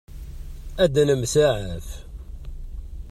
[0.83, 1.87] Ad nemsaɛaf.